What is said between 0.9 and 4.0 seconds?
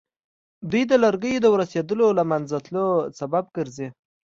لرګیو د ورستېدلو او له منځه تلو سبب ګرځي.